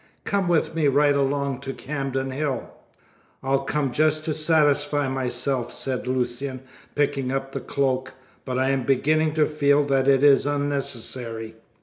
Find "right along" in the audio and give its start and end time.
0.87-1.59